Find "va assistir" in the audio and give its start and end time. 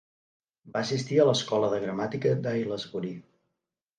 0.77-1.19